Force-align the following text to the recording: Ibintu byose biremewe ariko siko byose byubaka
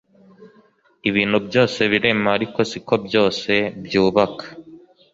Ibintu 1.09 1.37
byose 1.47 1.79
biremewe 1.91 2.33
ariko 2.37 2.59
siko 2.69 2.93
byose 3.05 3.51
byubaka 3.83 4.45